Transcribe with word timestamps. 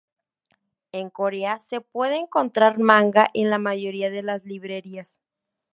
En 0.93 1.11
Corea, 1.11 1.59
se 1.59 1.79
puede 1.79 2.15
encontrar 2.17 2.79
manga 2.79 3.27
en 3.35 3.51
la 3.51 3.59
mayoría 3.59 4.09
de 4.09 4.23
las 4.23 4.43
librerías. 4.45 5.19